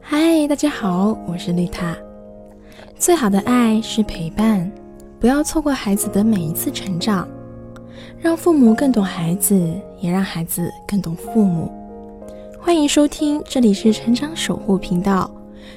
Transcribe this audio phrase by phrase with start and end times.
[0.00, 1.96] 嗨，大家好，我是丽塔。
[2.96, 4.70] 最好的爱是陪伴，
[5.20, 7.28] 不要错过孩子的每一次成长，
[8.18, 9.54] 让父母更懂孩子，
[10.00, 11.70] 也让孩子更懂父母。
[12.60, 15.30] 欢迎收听，这里是成长守护频道，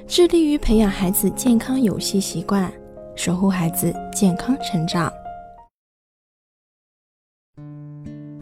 [0.08, 2.72] 致力于培养孩子健康游戏习惯，
[3.16, 5.12] 守护孩子健康成长。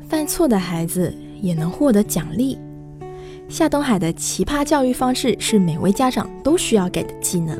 [0.07, 2.57] 犯错的孩子也能获得奖励。
[3.50, 7.57] 夏东海的奇葩教育方式是每位家长都需要给的技能。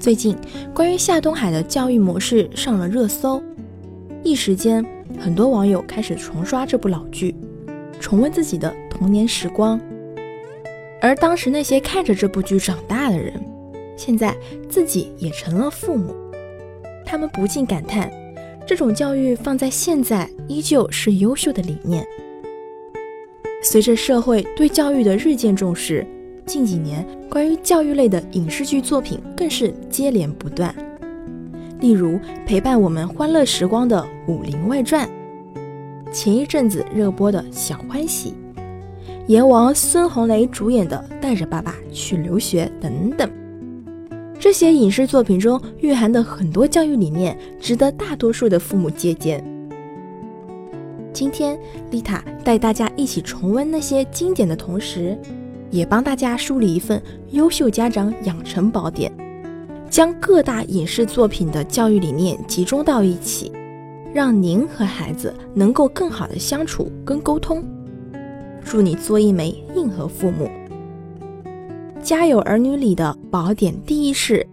[0.00, 0.34] 最近，
[0.74, 3.42] 关于夏东海的教育模式上了热搜，
[4.22, 4.84] 一时间，
[5.18, 7.34] 很多网友开始重刷这部老剧，
[8.00, 9.78] 重温自己的童年时光。
[11.00, 13.34] 而当时那些看着这部剧长大的人，
[13.96, 14.34] 现在
[14.66, 16.14] 自己也成了父母，
[17.04, 18.10] 他们不禁感叹：
[18.66, 22.02] 这种教育放在现在依旧是优秀的理念。
[23.60, 26.06] 随着社会对教育的日渐重视，
[26.46, 30.74] 近几年关于教育类的影视剧作品更是接连不断。
[31.80, 34.00] 例如陪伴我们欢乐时光的
[34.32, 35.08] 《武林外传》，
[36.12, 38.34] 前一阵子热播的《小欢喜》，
[39.26, 43.28] 阎王孙红雷主演的《带着爸爸去留学》等等。
[44.38, 49.44] 这些影视作品中蕴含的很多教育理念，值得大多数的父母借鉴。
[51.18, 51.58] 今天，
[51.90, 55.18] 丽塔带大家一起重温那些经典的同时，
[55.68, 59.12] 也帮大家梳理一份优秀家长养成宝典，
[59.90, 63.50] 将各大影视作品的教育理念集中到一起，
[64.14, 67.64] 让您和孩子能够更好的相处跟沟通。
[68.64, 70.48] 祝你做一枚硬核父母！
[72.00, 74.46] 《家有儿女》里的宝典第一是：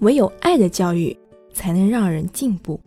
[0.00, 1.16] 唯有爱的教育，
[1.52, 2.80] 才能让人进步。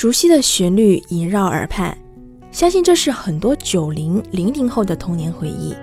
[0.00, 1.98] 熟悉的旋律萦绕耳畔，
[2.52, 5.74] 相信这是很多九零零零后的童年回忆。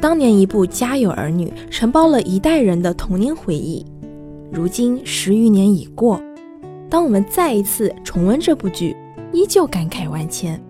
[0.00, 3.86] 当年一部《家有儿女》承包了一代人的童年回忆，
[4.50, 6.20] 如今十余年已过，
[6.88, 8.96] 当我们再一次重温这部剧，
[9.32, 10.60] 依旧感慨万千。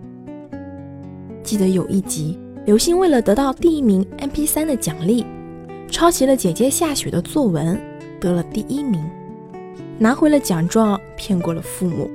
[1.41, 5.25] 记得有一集，刘星为了得到第一名 MP3 的奖励，
[5.89, 7.81] 抄袭了姐姐夏雪的作文，
[8.19, 9.03] 得了第一名。
[10.01, 12.09] 拿回了奖状，骗过了父母。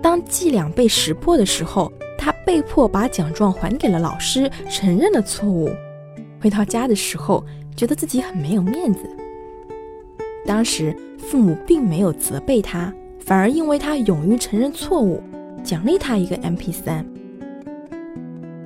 [0.00, 5.68] 当伎俩被识破的时候，他被迫把奖状还给了老师，承认了错误。
[6.40, 9.00] 回到家的时候，觉得自己很没有面子。
[10.46, 15.20] 当时父母并没有责备他，反而因为他勇于承认错误，
[15.64, 17.04] 奖励他一个 MP3。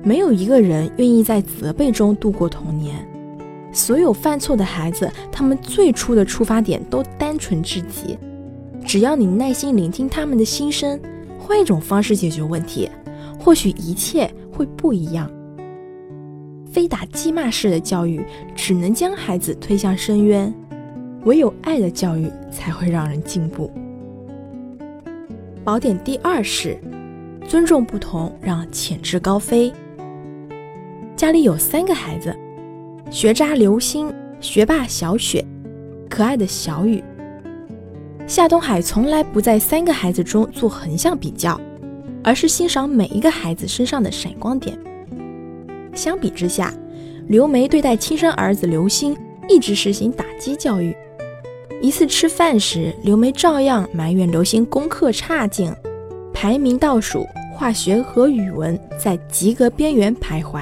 [0.03, 3.03] 没有一个人愿意在责备中度过童年。
[3.71, 8.17] 所有犯错的孩子，他们最初的出发点都单纯至极。
[8.85, 10.99] 只要你耐心聆听他们的心声，
[11.39, 12.89] 换一种方式解决问题，
[13.39, 15.31] 或许一切会不一样。
[16.71, 20.53] 非打即骂式的教育只能将孩子推向深渊，
[21.25, 23.71] 唯有爱的教育才会让人进步。
[25.63, 26.77] 宝典第二是：
[27.47, 29.71] 尊重不同，让潜质高飞。
[31.15, 32.35] 家里有三个孩子。
[33.11, 35.45] 学渣刘星、学霸小雪、
[36.09, 37.03] 可爱的小雨。
[38.25, 41.59] 夏东海从来不在三个孩子中做横向比较，
[42.23, 44.79] 而是欣赏每一个孩子身上的闪光点。
[45.93, 46.73] 相比之下，
[47.27, 49.13] 刘梅对待亲生儿子刘星
[49.49, 50.95] 一直实行打击教育。
[51.81, 55.69] 一次吃饭时，刘梅照样埋怨刘星功课差劲，
[56.33, 60.61] 排名倒数，化学和语文在及格边缘徘徊。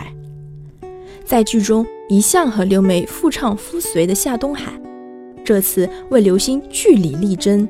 [1.30, 1.86] 在剧中。
[2.12, 4.74] 一向和刘梅夫唱夫随的夏东海，
[5.46, 7.70] 这次为刘星据理力争。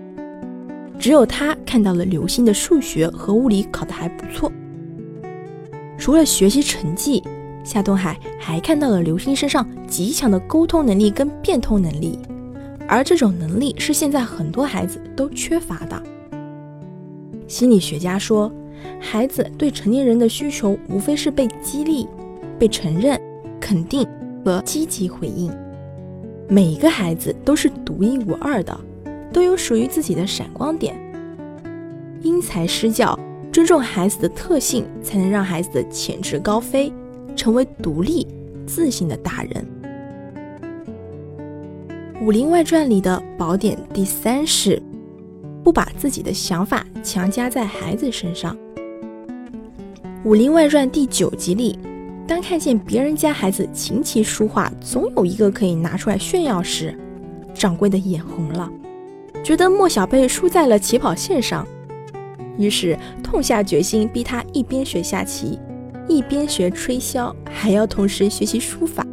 [0.97, 4.49] 只有他看到了刘星的数学和物理考得还不错。
[5.97, 7.21] 除了学习成绩，
[7.65, 12.17] 夏东海还看到了刘星身上极强的沟通能力跟变通能力，
[12.87, 16.01] 而这种能力是现在很多孩子都缺乏的。
[17.45, 18.49] 心理学家说，
[19.01, 22.07] 孩子对成年人的需求无非是被激励、
[22.57, 23.19] 被承认、
[23.69, 24.07] 肯定。
[24.45, 25.51] 和积极回应，
[26.47, 28.75] 每一个孩子都是独一无二的，
[29.31, 30.97] 都有属于自己的闪光点。
[32.23, 33.19] 因材施教，
[33.51, 36.91] 尊重孩子的特性，才能让孩子的潜质高飞，
[37.35, 38.25] 成为独立
[38.65, 39.63] 自信的大人。
[42.25, 44.81] 《武林外传》里的宝典第三是：
[45.63, 48.55] 不把自己的想法强加在孩子身上。
[50.23, 51.77] 《武林外传》第九集里。
[52.29, 56.95] 当看见别人家孩子琴棋书画总有一个可以拿出来炫耀时，
[57.55, 58.71] 掌柜的眼红了，
[59.43, 61.65] 觉得莫小贝输在了起跑线上，
[62.55, 65.57] 于是痛下决心逼他一边学下棋，
[66.07, 69.03] 一边学吹箫，还要同时学习书法。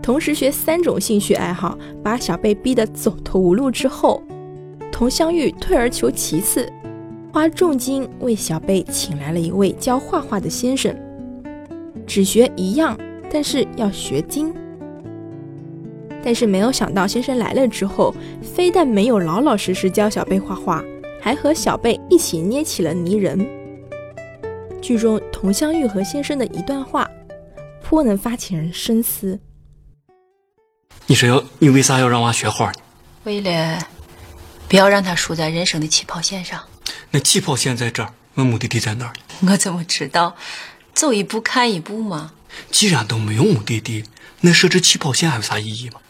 [0.00, 4.22] 同时学三种兴趣爱好，把小贝逼得走投无路之后，
[4.92, 6.72] 佟湘玉退而求其次，
[7.32, 10.96] 花重金为小贝请来了一位教画画的先生，
[12.08, 12.98] 只学一样，
[13.30, 14.52] 但是要学精。
[16.24, 20.82] 但是没有想到，先生来了之后，非但没有老老实实教小贝画画，
[21.20, 23.46] 还和小贝一起捏起了泥人。
[24.80, 27.08] 剧中佟湘玉和先生的一段话，
[27.82, 29.38] 颇能发起人深思。
[31.06, 32.78] 你说要你为啥要让娃学画呢？
[33.24, 33.78] 为了
[34.68, 36.60] 不要让他输在人生的起跑线上。
[37.10, 39.12] 那起跑线在这儿，那目的地在哪儿？
[39.48, 40.34] 我怎么知道？
[40.98, 42.32] 走一步看一步嘛。
[42.72, 44.04] 既然都没有目的地，
[44.40, 46.00] 那设置起跑线还有啥意义吗？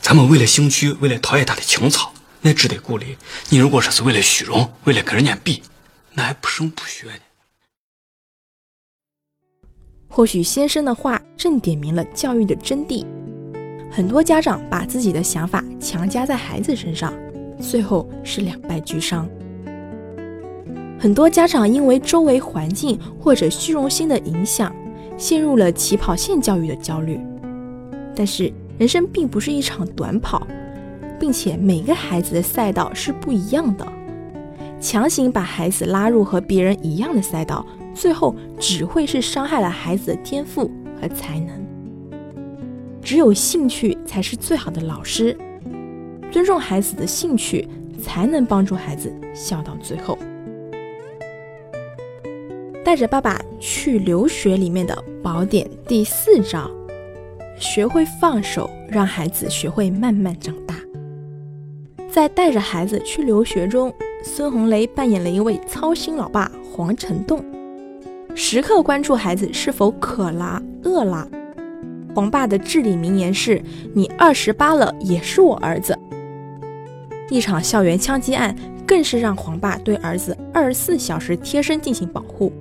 [0.00, 3.16] 咱们为了兴趣，为了陶冶他的情操，那值得鼓励。
[3.50, 5.62] 你如果说是为了虚荣，为了跟人家比，
[6.14, 7.20] 那还不胜不学呢。
[10.08, 13.06] 或许先生的话正点明了教育的真谛。
[13.92, 17.14] 很多家长把自己的想法强加在孩子身上，
[17.62, 19.28] 最后是两败俱伤。
[21.06, 24.74] 很多家长因为周围环境或者虚荣心的影响，
[25.16, 27.20] 陷入了起跑线教育的焦虑。
[28.12, 30.44] 但是人生并不是一场短跑，
[31.16, 33.86] 并且每个孩子的赛道是不一样的。
[34.80, 37.64] 强行把孩子拉入和别人一样的赛道，
[37.94, 40.68] 最后只会是伤害了孩子的天赋
[41.00, 41.64] 和才能。
[43.00, 45.38] 只有兴趣才是最好的老师，
[46.32, 47.68] 尊重孩子的兴趣，
[48.02, 50.18] 才能帮助孩子笑到最后。
[52.86, 56.70] 带着爸爸去留学里面的宝典第四招：
[57.58, 60.76] 学会放手，让孩子学会慢慢长大。
[62.08, 63.92] 在带着孩子去留学中，
[64.22, 67.44] 孙红雷扮演了一位操心老爸黄成栋，
[68.36, 71.26] 时刻关注孩子是否渴啦、饿啦。
[72.14, 73.60] 黄爸的至理名言是
[73.94, 75.98] ：“你二十八了，也是我儿子。”
[77.30, 78.54] 一场校园枪击案
[78.86, 82.52] 更是让黄爸对儿子二十四小时贴身进行保护。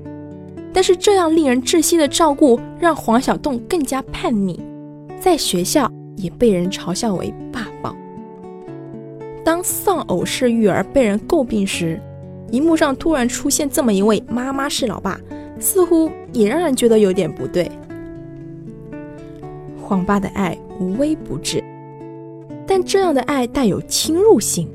[0.76, 4.60] 但是这样令人窒息的照顾，让黄小栋更加叛逆，
[5.18, 7.96] 在学校也被人嘲笑为霸宝。
[9.42, 11.98] 当丧偶式育儿被人诟病时，
[12.52, 15.18] 荧幕上突然出现这么一位妈妈式老爸，
[15.62, 17.72] 似乎也让人觉得有点不对。
[19.82, 21.64] 黄爸的爱无微不至，
[22.68, 24.70] 但这样的爱带有侵入性，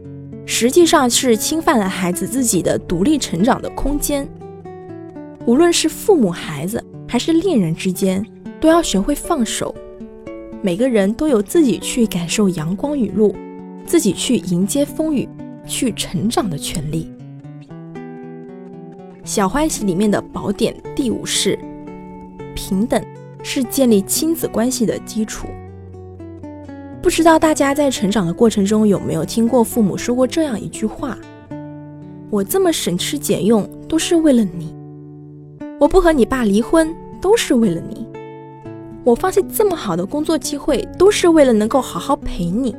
[0.47, 4.27] 实际上是侵犯了孩子自己的独立成长的空间。
[5.51, 8.25] 无论是父母、孩子，还是恋人之间，
[8.61, 9.75] 都要学会放手。
[10.63, 13.35] 每个人都有自己去感受阳光雨露，
[13.85, 15.29] 自己去迎接风雨，
[15.67, 17.11] 去成长的权利。
[19.25, 21.59] 小欢喜里面的宝典第五式：
[22.55, 23.05] 平等。
[23.43, 25.49] 是建立亲子关系的基础。
[27.03, 31.19] 不知道大家在成长的过程中有没有听过父母说过这样一句话
[32.31, 34.75] ：“我这么省吃俭用都是为了你，
[35.81, 38.07] 我不和你爸离婚都是为了你，
[39.03, 42.77] 我放弃这么好的工作机会都是为了能够好好陪你。”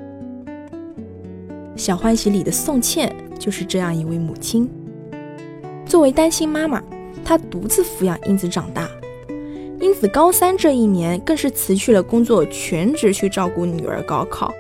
[1.76, 4.70] 小欢喜里的宋茜就是这样一位母亲。
[5.84, 6.80] 作为单亲妈妈，
[7.26, 8.88] 她独自抚养英子长大。
[9.80, 14.54] 英子高三这一年，更是辞去了工作，全职去照顾女儿高考，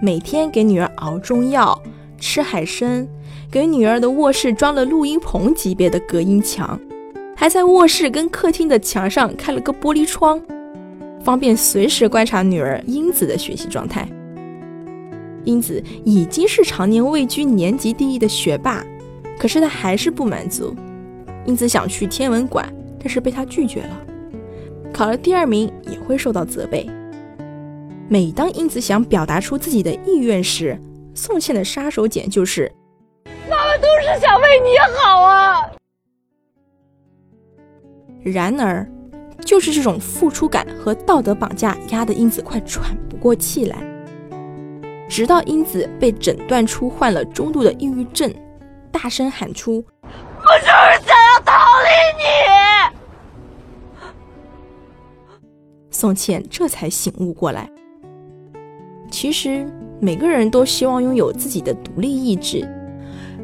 [0.00, 1.78] 每天给女儿熬中药、
[2.18, 3.06] 吃海参，
[3.50, 6.80] 给女儿的卧室装了录音棚级别的隔音墙，
[7.38, 10.40] 还在卧室跟客厅的墙上开了个玻璃窗，
[11.22, 14.08] 方便随时观察女儿英子的学习状态。
[15.44, 18.82] 英子已经是常年位居年级第一的学霸，
[19.38, 20.74] 可是她还是不满足。
[21.44, 22.66] 英子想去天文馆，
[22.98, 24.00] 但是被她拒绝了。
[24.92, 26.88] 考了第二名也会受到责备。
[28.08, 30.76] 每当英子想表达出自己的意愿时，
[31.14, 32.72] 宋茜的杀手锏就是
[33.48, 35.70] ：“妈妈都是想为你好啊。”
[38.26, 38.86] 然而，
[39.44, 43.76] 就是这种付出感和道德绑架压得英子快喘不过气来。
[45.08, 48.34] 直到英子被诊断出患了中度的抑郁症，
[48.90, 51.52] 大声喊出：“我就是想要逃
[51.84, 52.24] 离你。”
[55.90, 57.70] 宋茜这才醒悟过来，
[59.10, 62.68] 其实每个人都希望拥有自己的独立意志。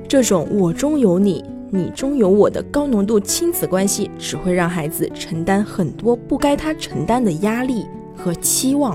[0.08, 1.44] 这种我中有你，
[1.74, 8.94] 你中有我的高浓度亲子关系，只会让孩子承担很多不该他承担的压力和期望。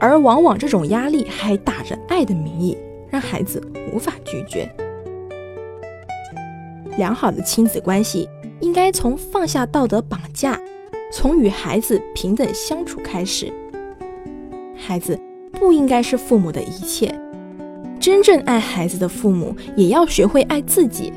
[0.00, 2.76] 而往往这种压力还打着爱的名义，
[3.08, 4.68] 让孩子无法拒绝。
[6.96, 10.60] 良好的亲子关系应该从放下道德绑架，
[11.12, 13.52] 从与孩子平等相处开始。
[14.74, 15.16] 孩子
[15.52, 17.16] 不应该是父母的一切，
[18.00, 21.12] 真正爱孩子的父母也要学会爱自己。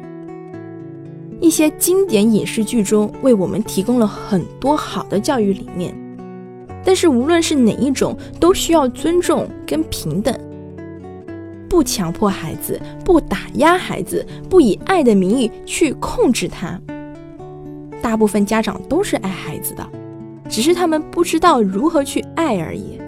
[1.41, 5.91] 一些经典影视剧中为我们提供了很多好的教育理念，
[6.85, 10.33] 但是无论是哪一种，都需要尊重跟平等。
[11.67, 16.79] 不强迫孩子，不打压孩子，不以爱的名义去控制他。
[18.03, 19.89] 大部分家长都是爱孩子的，
[20.47, 22.99] 只是他们不知道如何去爱而已。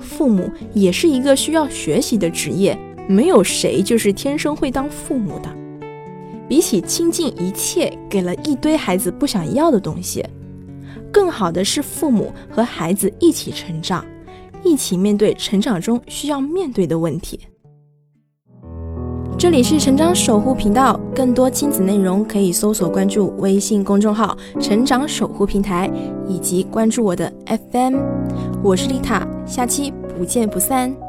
[0.00, 2.76] 父母也是一个需要学习的职业，
[3.06, 5.57] 没有谁就是天生会当父母的。
[6.48, 10.24] 比起倾尽一切给了一堆孩子不想要的东西，
[11.12, 14.04] 更好的是父母和孩子一起成长。
[14.64, 17.38] 一起面对成长中需要面对的问题。
[19.38, 25.88] 这里是成长守护频道，更多亲子内容可以搜索关注微信公众号“成长守护平台”，
[26.26, 27.98] 以及关注我的 FM。
[28.60, 31.07] 我是丽塔，下期不见不散。